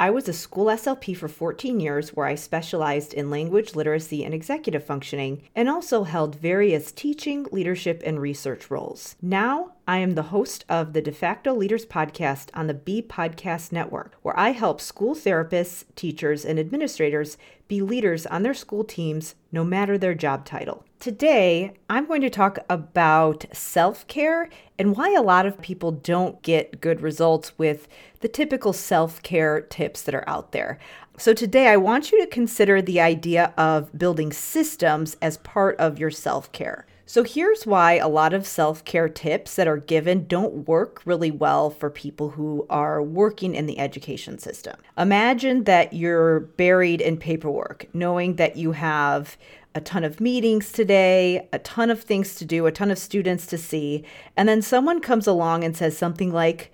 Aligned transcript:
I 0.00 0.10
was 0.10 0.28
a 0.28 0.32
school 0.32 0.66
SLP 0.66 1.16
for 1.16 1.26
14 1.26 1.80
years 1.80 2.10
where 2.10 2.26
I 2.26 2.36
specialized 2.36 3.12
in 3.12 3.30
language 3.30 3.74
literacy 3.74 4.24
and 4.24 4.32
executive 4.32 4.84
functioning 4.84 5.42
and 5.56 5.68
also 5.68 6.04
held 6.04 6.36
various 6.36 6.92
teaching, 6.92 7.46
leadership, 7.50 8.00
and 8.06 8.20
research 8.20 8.70
roles. 8.70 9.16
Now, 9.20 9.72
I 9.88 10.00
am 10.00 10.16
the 10.16 10.24
host 10.24 10.66
of 10.68 10.92
the 10.92 11.00
De 11.00 11.10
facto 11.10 11.54
Leaders 11.54 11.86
podcast 11.86 12.50
on 12.52 12.66
the 12.66 12.74
B 12.74 13.00
Podcast 13.00 13.72
Network, 13.72 14.18
where 14.20 14.38
I 14.38 14.50
help 14.50 14.82
school 14.82 15.14
therapists, 15.14 15.84
teachers, 15.96 16.44
and 16.44 16.58
administrators 16.58 17.38
be 17.68 17.80
leaders 17.80 18.26
on 18.26 18.42
their 18.42 18.52
school 18.52 18.84
teams 18.84 19.34
no 19.50 19.64
matter 19.64 19.96
their 19.96 20.12
job 20.12 20.44
title. 20.44 20.84
Today, 21.00 21.72
I'm 21.88 22.04
going 22.04 22.20
to 22.20 22.28
talk 22.28 22.58
about 22.68 23.46
self 23.50 24.06
care 24.08 24.50
and 24.78 24.94
why 24.94 25.14
a 25.14 25.22
lot 25.22 25.46
of 25.46 25.62
people 25.62 25.92
don't 25.92 26.42
get 26.42 26.82
good 26.82 27.00
results 27.00 27.56
with 27.56 27.88
the 28.20 28.28
typical 28.28 28.74
self 28.74 29.22
care 29.22 29.62
tips 29.62 30.02
that 30.02 30.14
are 30.14 30.28
out 30.28 30.52
there. 30.52 30.78
So, 31.16 31.32
today 31.32 31.68
I 31.68 31.78
want 31.78 32.12
you 32.12 32.20
to 32.20 32.26
consider 32.26 32.82
the 32.82 33.00
idea 33.00 33.54
of 33.56 33.98
building 33.98 34.34
systems 34.34 35.16
as 35.22 35.38
part 35.38 35.76
of 35.78 35.98
your 35.98 36.10
self 36.10 36.52
care. 36.52 36.84
So, 37.08 37.24
here's 37.24 37.66
why 37.66 37.94
a 37.94 38.06
lot 38.06 38.34
of 38.34 38.46
self 38.46 38.84
care 38.84 39.08
tips 39.08 39.54
that 39.54 39.66
are 39.66 39.78
given 39.78 40.26
don't 40.26 40.68
work 40.68 41.00
really 41.06 41.30
well 41.30 41.70
for 41.70 41.88
people 41.88 42.28
who 42.28 42.66
are 42.68 43.02
working 43.02 43.54
in 43.54 43.64
the 43.64 43.78
education 43.78 44.36
system. 44.38 44.76
Imagine 44.98 45.64
that 45.64 45.94
you're 45.94 46.40
buried 46.40 47.00
in 47.00 47.16
paperwork, 47.16 47.86
knowing 47.94 48.36
that 48.36 48.58
you 48.58 48.72
have 48.72 49.38
a 49.74 49.80
ton 49.80 50.04
of 50.04 50.20
meetings 50.20 50.70
today, 50.70 51.48
a 51.50 51.58
ton 51.60 51.90
of 51.90 52.02
things 52.02 52.34
to 52.34 52.44
do, 52.44 52.66
a 52.66 52.72
ton 52.72 52.90
of 52.90 52.98
students 52.98 53.46
to 53.46 53.56
see, 53.56 54.04
and 54.36 54.46
then 54.46 54.60
someone 54.60 55.00
comes 55.00 55.26
along 55.26 55.64
and 55.64 55.74
says 55.74 55.96
something 55.96 56.30
like, 56.30 56.70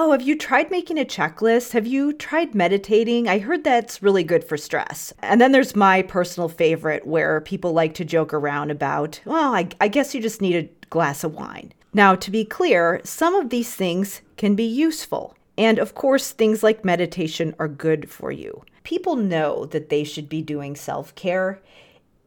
Oh, 0.00 0.12
have 0.12 0.22
you 0.22 0.38
tried 0.38 0.70
making 0.70 0.96
a 0.96 1.04
checklist? 1.04 1.72
Have 1.72 1.84
you 1.84 2.12
tried 2.12 2.54
meditating? 2.54 3.26
I 3.26 3.40
heard 3.40 3.64
that's 3.64 4.00
really 4.00 4.22
good 4.22 4.44
for 4.44 4.56
stress. 4.56 5.12
And 5.22 5.40
then 5.40 5.50
there's 5.50 5.74
my 5.74 6.02
personal 6.02 6.48
favorite 6.48 7.04
where 7.04 7.40
people 7.40 7.72
like 7.72 7.94
to 7.94 8.04
joke 8.04 8.32
around 8.32 8.70
about, 8.70 9.20
well, 9.24 9.56
I, 9.56 9.66
I 9.80 9.88
guess 9.88 10.14
you 10.14 10.22
just 10.22 10.40
need 10.40 10.54
a 10.54 10.86
glass 10.86 11.24
of 11.24 11.34
wine. 11.34 11.72
Now, 11.92 12.14
to 12.14 12.30
be 12.30 12.44
clear, 12.44 13.00
some 13.02 13.34
of 13.34 13.50
these 13.50 13.74
things 13.74 14.20
can 14.36 14.54
be 14.54 14.62
useful. 14.62 15.34
And 15.56 15.80
of 15.80 15.96
course, 15.96 16.30
things 16.30 16.62
like 16.62 16.84
meditation 16.84 17.56
are 17.58 17.66
good 17.66 18.08
for 18.08 18.30
you. 18.30 18.62
People 18.84 19.16
know 19.16 19.66
that 19.66 19.88
they 19.88 20.04
should 20.04 20.28
be 20.28 20.42
doing 20.42 20.76
self 20.76 21.12
care. 21.16 21.60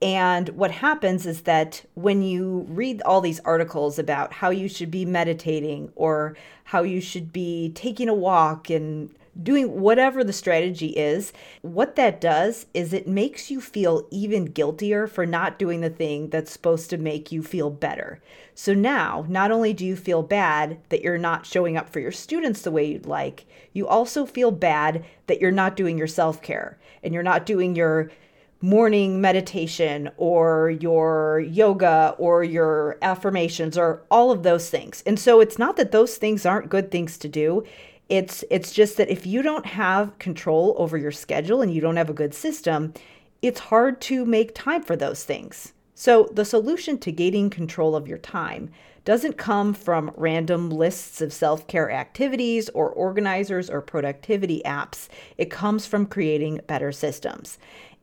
And 0.02 0.50
what 0.50 0.72
happens 0.72 1.28
is 1.28 1.42
that 1.42 1.86
when 1.94 2.24
you 2.24 2.66
read 2.70 3.02
all 3.04 3.22
these 3.22 3.40
articles 3.42 4.00
about 4.00 4.34
how 4.34 4.50
you 4.50 4.68
should 4.68 4.90
be 4.90 5.06
meditating 5.06 5.92
or 5.96 6.36
how 6.66 6.82
you 6.82 7.02
should 7.02 7.32
be 7.32 7.72
taking 7.76 8.10
a 8.10 8.14
walk 8.14 8.70
and 8.70 9.14
doing 9.42 9.80
whatever 9.80 10.24
the 10.24 10.34
strategy 10.34 10.88
is, 10.88 11.32
what 11.62 11.96
that 11.96 12.20
does 12.20 12.66
is 12.74 12.92
it 12.92 13.08
makes 13.08 13.50
you 13.50 13.62
feel 13.62 14.08
even 14.12 14.46
guiltier 14.46 15.08
for 15.08 15.26
not 15.26 15.60
doing 15.60 15.82
the 15.82 15.90
thing 15.90 16.30
that's 16.30 16.52
supposed 16.52 16.90
to 16.90 16.98
make 16.98 17.32
you 17.32 17.42
feel 17.42 17.70
better. 17.70 18.20
So 18.56 18.74
now, 18.74 19.26
not 19.30 19.52
only 19.52 19.72
do 19.72 19.86
you 19.86 19.96
feel 19.96 20.24
bad 20.24 20.80
that 20.90 21.02
you're 21.02 21.18
not 21.18 21.46
showing 21.46 21.78
up 21.78 21.90
for 21.90 22.00
your 22.00 22.12
students 22.12 22.64
the 22.64 22.72
way 22.72 22.86
you'd 22.86 23.06
like, 23.06 23.46
you 23.72 23.88
also 23.88 24.26
feel 24.26 24.52
bad 24.52 25.06
that 25.28 25.40
you're 25.40 25.52
not 25.52 25.76
doing 25.78 25.98
your 25.98 26.08
self 26.08 26.42
care 26.42 26.78
and 27.04 27.14
you're 27.14 27.24
not 27.24 27.46
doing 27.46 27.76
your 27.76 28.12
morning 28.62 29.20
meditation 29.20 30.10
or 30.18 30.70
your 30.80 31.40
yoga 31.40 32.16
or 32.18 32.44
your 32.44 32.98
affirmations 33.02 33.78
or 33.78 34.04
all 34.12 34.32
of 34.32 34.44
those 34.44 34.70
things. 34.70 35.04
And 35.06 35.20
so 35.20 35.42
it's 35.42 35.58
not 35.58 35.78
that 35.78 35.92
those 35.92 36.18
things 36.18 36.46
aren't 36.46 36.70
good 36.70 36.92
things 36.92 37.18
to 37.20 37.28
do. 37.28 37.64
It's 38.08 38.44
it's 38.52 38.72
just 38.72 38.98
that 38.98 39.10
if 39.10 39.26
you 39.26 39.42
don't 39.42 39.66
have 39.66 40.18
control 40.20 40.76
over 40.78 40.98
your 40.98 41.12
schedule 41.12 41.62
and 41.62 41.74
you 41.74 41.82
don't 41.82 41.98
have 41.98 42.10
a 42.10 42.14
good 42.14 42.34
system, 42.34 42.94
it's 43.42 43.60
hard 43.60 44.00
to 44.02 44.26
make 44.26 44.54
time 44.54 44.84
for 44.84 44.96
those 44.96 45.24
things. 45.24 45.74
So 45.96 46.30
the 46.32 46.46
solution 46.46 46.98
to 47.00 47.12
gaining 47.12 47.50
control 47.50 47.96
of 47.96 48.08
your 48.08 48.18
time 48.18 48.72
doesn't 49.04 49.38
come 49.38 49.74
from 49.74 50.12
random 50.16 50.70
lists 50.70 51.22
of 51.22 51.34
self 51.34 51.68
care 51.68 51.90
activities 51.90 52.70
or 52.70 52.90
organizers 52.90 53.70
or 53.70 53.82
productivity 53.82 54.62
apps. 54.66 55.08
It 55.38 55.50
comes 55.50 55.86
from 55.86 56.06
creating 56.06 56.62
better 56.68 56.92
systems. 56.92 57.58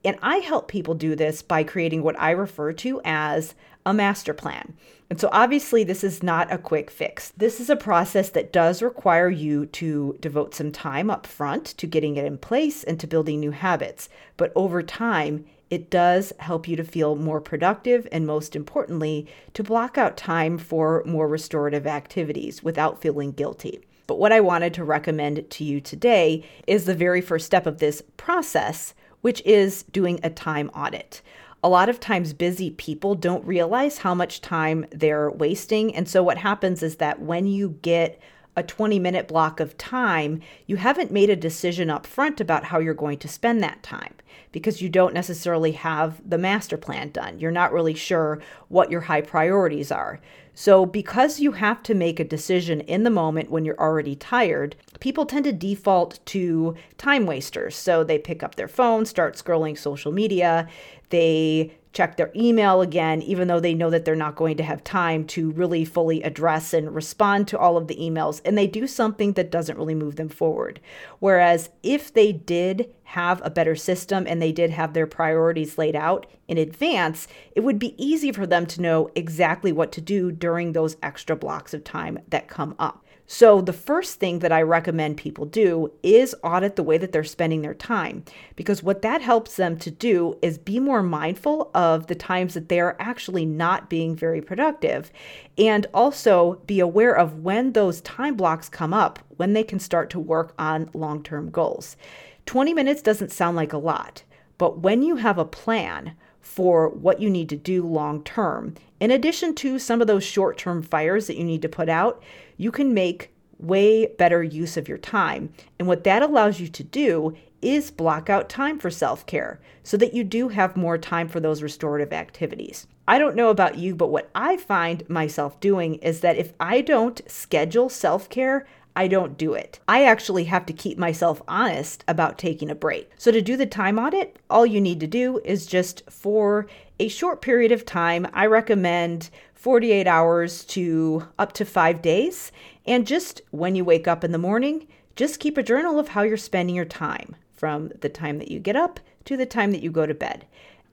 And 0.05 0.19
I 0.23 0.37
help 0.37 0.69
people 0.69 0.95
do 0.95 1.15
this 1.15 1.43
by 1.43 1.65
creating 1.65 2.03
what 2.03 2.19
I 2.19 2.31
refer 2.31 2.73
to 2.73 3.01
as 3.05 3.55
a 3.85 3.93
master 3.93 4.35
plan. 4.35 4.75
And 5.11 5.19
so, 5.19 5.31
obviously, 5.33 5.83
this 5.83 6.05
is 6.05 6.23
not 6.23 6.53
a 6.53 6.59
quick 6.59 6.91
fix. 6.91 7.33
This 7.37 7.61
is 7.61 7.71
a 7.71 7.77
process 7.77 8.29
that 8.31 8.53
does 8.53 8.83
require 8.83 9.31
you 9.31 9.67
to 9.67 10.17
devote 10.21 10.55
some 10.55 10.71
time 10.71 11.09
up 11.09 11.27
front 11.27 11.65
to 11.79 11.87
getting 11.87 12.17
it 12.17 12.27
in 12.27 12.37
place 12.37 12.85
and 12.85 13.01
to 13.01 13.07
building 13.07 13.41
new 13.41 13.51
habits. 13.51 14.11
But 14.37 14.53
over 14.55 14.83
time, 14.83 15.47
it 15.71 15.91
does 15.91 16.33
help 16.39 16.69
you 16.69 16.77
to 16.77 16.85
feel 16.85 17.17
more 17.17 17.41
productive 17.41 18.07
and, 18.13 18.27
most 18.27 18.55
importantly, 18.55 19.27
to 19.55 19.63
block 19.63 19.97
out 19.97 20.17
time 20.17 20.59
for 20.59 21.03
more 21.07 21.27
restorative 21.27 21.87
activities 21.87 22.63
without 22.63 23.01
feeling 23.01 23.33
guilty. 23.33 23.81
But 24.07 24.19
what 24.19 24.33
I 24.33 24.41
wanted 24.41 24.73
to 24.75 24.85
recommend 24.85 25.49
to 25.51 25.65
you 25.65 25.81
today 25.81 26.45
is 26.67 26.85
the 26.85 26.95
very 26.95 27.21
first 27.21 27.45
step 27.47 27.67
of 27.67 27.79
this 27.79 28.03
process, 28.17 28.95
which 29.21 29.43
is 29.45 29.85
doing 29.85 30.21
a 30.23 30.31
time 30.31 30.71
audit. 30.71 31.23
A 31.63 31.69
lot 31.69 31.89
of 31.89 31.99
times, 31.99 32.33
busy 32.33 32.71
people 32.71 33.15
don't 33.17 33.45
realize 33.45 33.99
how 33.99 34.15
much 34.15 34.41
time 34.41 34.87
they're 34.91 35.31
wasting. 35.31 35.95
And 35.95 36.09
so, 36.09 36.23
what 36.23 36.39
happens 36.39 36.83
is 36.83 36.97
that 36.97 37.21
when 37.21 37.47
you 37.47 37.79
get 37.83 38.21
a 38.59 38.63
20 38.65 38.99
minute 38.99 39.29
block 39.29 39.61
of 39.61 39.79
time, 39.79 40.41
you 40.67 40.75
haven't 40.75 41.13
made 41.13 41.31
a 41.31 41.37
decision 41.37 41.89
up 41.89 42.05
front 42.05 42.41
about 42.41 42.65
how 42.65 42.81
you're 42.81 42.93
going 42.93 43.19
to 43.19 43.29
spend 43.29 43.63
that 43.63 43.85
time 43.85 44.15
because 44.51 44.83
you 44.83 44.89
don't 44.89 45.15
necessarily 45.15 45.73
have 45.73 46.21
the 46.29 46.39
master 46.39 46.77
plan 46.77 47.11
done. 47.11 47.39
You're 47.39 47.53
not 47.53 47.73
really 47.73 47.95
sure 47.95 48.41
what 48.67 48.91
your 48.91 49.03
high 49.03 49.21
priorities 49.21 49.93
are. 49.93 50.21
So, 50.55 50.85
because 50.85 51.39
you 51.39 51.53
have 51.53 51.85
to 51.85 51.95
make 51.95 52.19
a 52.19 52.25
decision 52.25 52.81
in 52.81 53.05
the 53.05 53.11
moment 53.11 53.49
when 53.49 53.65
you're 53.65 53.79
already 53.79 54.17
tired, 54.17 54.75
people 54.99 55.25
tend 55.25 55.45
to 55.45 55.53
default 55.53 56.19
to 56.27 56.75
time 56.97 57.27
wasters. 57.27 57.77
So, 57.77 58.03
they 58.03 58.19
pick 58.19 58.43
up 58.43 58.57
their 58.57 58.67
phone, 58.67 59.07
start 59.07 59.37
scrolling 59.37 59.79
social 59.79 60.11
media, 60.11 60.69
they 61.11 61.78
check 61.93 62.17
their 62.17 62.31
email 62.35 62.81
again, 62.81 63.23
even 63.23 63.49
though 63.49 63.61
they 63.61 63.75
know 63.75 63.91
that 63.91 64.05
they're 64.05 64.15
not 64.15 64.37
going 64.37 64.57
to 64.57 64.63
have 64.63 64.85
time 64.85 65.25
to 65.27 65.51
really 65.53 65.85
fully 65.85 66.23
address 66.23 66.75
and 66.75 66.95
respond 66.95 67.49
to 67.49 67.59
all 67.59 67.77
of 67.77 67.89
the 67.89 67.97
emails. 67.97 68.41
And 68.45 68.57
they 68.57 68.67
do 68.67 68.87
something 68.87 69.33
that 69.33 69.51
doesn't 69.51 69.79
really 69.79 69.95
move 69.95 70.17
them 70.17 70.29
forward. 70.29 70.81
Whereas 71.19 71.71
if 71.83 72.13
they 72.13 72.33
did 72.33 72.93
have 73.05 73.41
a 73.45 73.51
better 73.51 73.75
system 73.75 74.27
and 74.27 74.41
they 74.41 74.53
did 74.53 74.71
have 74.71 74.93
their 74.93 75.07
priorities 75.07 75.79
laid 75.79 75.97
out 75.97 76.27
in 76.47 76.59
advance, 76.59 77.27
it 77.53 77.61
would 77.61 77.79
be 77.79 77.95
easy 78.03 78.33
for 78.33 78.47
them 78.47 78.67
to 78.67 78.83
know 78.83 79.11
exactly 79.15 79.73
what 79.73 79.93
to 79.93 80.01
do 80.01 80.31
during 80.31 80.73
those 80.73 80.97
extra 81.03 81.35
blocks 81.35 81.73
of 81.73 81.85
time 81.85 82.19
that 82.29 82.49
come 82.49 82.75
up. 82.79 83.05
So, 83.31 83.61
the 83.61 83.75
first 83.75 84.19
thing 84.19 84.39
that 84.39 84.53
I 84.53 84.63
recommend 84.63 85.19
people 85.19 85.45
do 85.45 85.93
is 86.03 86.35
audit 86.43 86.77
the 86.77 86.83
way 86.83 86.97
that 86.97 87.13
they're 87.13 87.25
spending 87.25 87.61
their 87.61 87.75
time 87.75 88.25
because 88.57 88.83
what 88.83 89.03
that 89.03 89.21
helps 89.21 89.57
them 89.57 89.77
to 89.81 89.91
do 89.91 90.39
is 90.41 90.57
be 90.57 90.81
more 90.81 91.03
mindful 91.03 91.71
of 91.75 92.07
the 92.07 92.15
times 92.15 92.55
that 92.55 92.71
they 92.71 92.81
are 92.81 92.97
actually 92.99 93.45
not 93.45 93.91
being 93.91 94.17
very 94.17 94.41
productive 94.41 95.13
and 95.59 95.87
also 95.93 96.63
be 96.67 96.81
aware 96.81 97.15
of 97.15 97.41
when 97.41 97.75
those 97.75 98.01
time 98.01 98.35
blocks 98.35 98.71
come 98.71 98.95
up 98.95 99.19
when 99.37 99.53
they 99.53 99.63
can 99.63 99.79
start 99.79 100.09
to 100.09 100.19
work 100.19 100.55
on 100.59 100.89
long 100.95 101.23
term 101.23 101.51
goals. 101.51 101.99
20 102.47 102.73
minutes 102.73 103.03
doesn't 103.03 103.31
sound 103.31 103.59
like 103.59 103.75
a 103.75 103.79
lot, 103.79 104.23
but 104.57 104.79
when 104.79 105.03
you 105.03 105.17
have 105.17 105.37
a 105.37 105.45
plan, 105.45 106.17
for 106.49 106.89
what 106.89 107.21
you 107.21 107.29
need 107.29 107.49
to 107.51 107.57
do 107.57 107.87
long 107.87 108.25
term. 108.25 108.75
In 109.01 109.11
addition 109.11 109.55
to 109.57 109.79
some 109.79 110.01
of 110.01 110.07
those 110.07 110.25
short 110.25 110.57
term 110.57 110.83
fires 110.83 111.27
that 111.27 111.37
you 111.37 111.45
need 111.45 111.63
to 111.63 111.69
put 111.69 111.91
out, 111.91 112.23
you 112.57 112.73
can 112.73 112.95
make 112.95 113.33
way 113.59 114.07
better 114.07 114.43
use 114.43 114.77
of 114.77 114.89
your 114.89 114.99
time. 114.99 115.53
And 115.79 115.87
what 115.87 116.05
that 116.05 116.23
allows 116.23 116.59
you 116.59 116.67
to 116.69 116.83
do 116.83 117.37
is 117.61 117.91
block 117.91 118.31
out 118.31 118.49
time 118.49 118.79
for 118.79 118.91
self 118.91 119.27
care 119.27 119.61
so 119.83 119.97
that 119.99 120.15
you 120.15 120.25
do 120.25 120.49
have 120.49 120.77
more 120.77 120.97
time 120.97 121.29
for 121.29 121.39
those 121.39 121.63
restorative 121.63 122.13
activities. 122.13 122.87
I 123.07 123.19
don't 123.19 123.37
know 123.37 123.51
about 123.51 123.77
you, 123.77 123.95
but 123.95 124.09
what 124.09 124.31
I 124.35 124.57
find 124.57 125.09
myself 125.09 125.61
doing 125.61 125.97
is 125.97 126.21
that 126.21 126.37
if 126.37 126.55
I 126.59 126.81
don't 126.81 127.21
schedule 127.31 127.89
self 127.89 128.29
care, 128.31 128.67
I 128.99 129.07
don't 129.07 129.39
do 129.39 129.55
it. 129.55 129.79
I 129.87 130.03
actually 130.03 130.43
have 130.47 130.67
to 130.67 130.73
keep 130.73 130.99
myself 130.99 131.41
honest 131.47 132.03
about 132.09 132.37
taking 132.37 132.69
a 132.69 132.75
break. 132.75 133.09
So, 133.17 133.31
to 133.31 133.41
do 133.41 133.57
the 133.57 133.65
time 133.65 133.97
audit, 133.97 134.41
all 134.51 134.67
you 134.67 134.81
need 134.81 134.99
to 134.99 135.07
do 135.07 135.41
is 135.45 135.67
just 135.67 136.03
for 136.11 136.67
a 136.99 137.07
short 137.07 137.41
period 137.41 137.71
of 137.71 137.87
time, 137.87 138.27
I 138.33 138.47
recommend 138.47 139.31
48 139.55 140.09
hours 140.09 140.65
to 140.65 141.29
up 141.39 141.53
to 141.53 141.65
five 141.65 142.03
days. 142.03 142.51
And 142.87 143.07
just 143.07 143.41
when 143.53 143.77
you 143.77 143.85
wake 143.85 144.09
up 144.09 144.25
in 144.25 144.33
the 144.33 144.37
morning, 144.37 144.89
just 145.15 145.39
keep 145.39 145.57
a 145.57 145.63
journal 145.63 146.01
of 146.01 146.09
how 146.09 146.23
you're 146.23 146.37
spending 146.37 146.75
your 146.75 146.85
time 146.85 147.37
from 147.53 147.93
the 148.01 148.09
time 148.09 148.39
that 148.39 148.51
you 148.51 148.59
get 148.59 148.75
up 148.75 148.99
to 149.27 149.37
the 149.37 149.47
time 149.47 149.71
that 149.71 149.83
you 149.83 149.93
go 149.93 150.07
to 150.07 150.15
bed. 150.15 150.45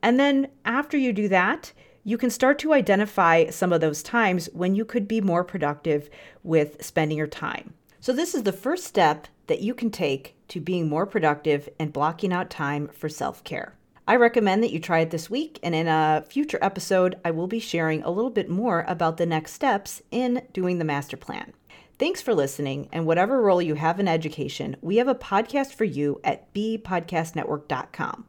And 0.04 0.20
then 0.20 0.50
after 0.64 0.96
you 0.96 1.12
do 1.12 1.28
that, 1.30 1.74
you 2.04 2.20
can 2.20 2.30
start 2.30 2.60
to 2.60 2.72
identify 2.72 3.50
some 3.50 3.74
of 3.74 3.82
those 3.82 4.04
times 4.04 4.48
when 4.54 4.76
you 4.76 4.86
could 4.86 5.08
be 5.08 5.22
more 5.22 5.44
productive 5.44 6.08
with 6.44 6.86
spending 6.86 7.18
your 7.18 7.26
time. 7.26 7.74
So, 8.06 8.14
this 8.14 8.36
is 8.36 8.44
the 8.44 8.52
first 8.52 8.84
step 8.84 9.28
that 9.48 9.62
you 9.62 9.74
can 9.74 9.90
take 9.90 10.36
to 10.50 10.62
being 10.62 10.88
more 10.88 11.08
productive 11.08 11.68
and 11.80 11.92
blocking 11.92 12.32
out 12.32 12.52
time 12.52 12.88
for 12.90 13.10
self 13.10 13.44
care. 13.44 13.74
I 14.08 14.16
recommend 14.16 14.62
that 14.62 14.72
you 14.72 14.80
try 14.80 15.00
it 15.00 15.10
this 15.10 15.28
week, 15.28 15.58
and 15.64 15.74
in 15.74 15.88
a 15.88 16.24
future 16.30 16.60
episode, 16.62 17.16
I 17.26 17.32
will 17.32 17.48
be 17.48 17.60
sharing 17.60 18.04
a 18.04 18.12
little 18.12 18.30
bit 18.30 18.48
more 18.48 18.86
about 18.88 19.18
the 19.18 19.26
next 19.26 19.54
steps 19.54 20.04
in 20.12 20.44
doing 20.54 20.78
the 20.78 20.86
master 20.86 21.18
plan. 21.18 21.54
Thanks 21.98 22.22
for 22.22 22.36
listening, 22.36 22.90
and 22.92 23.08
whatever 23.08 23.42
role 23.42 23.60
you 23.60 23.74
have 23.74 24.00
in 24.00 24.08
education, 24.08 24.76
we 24.82 24.98
have 24.98 25.08
a 25.08 25.16
podcast 25.16 25.74
for 25.74 25.86
you 25.86 26.22
at 26.24 26.54
bpodcastnetwork.com. 26.54 28.26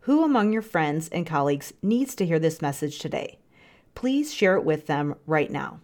Who 0.00 0.24
among 0.24 0.54
your 0.54 0.62
friends 0.62 1.10
and 1.10 1.26
colleagues 1.26 1.74
needs 1.82 2.14
to 2.14 2.24
hear 2.24 2.38
this 2.38 2.62
message 2.62 2.98
today? 2.98 3.40
Please 3.94 4.32
share 4.32 4.56
it 4.56 4.64
with 4.64 4.86
them 4.86 5.16
right 5.26 5.50
now. 5.50 5.80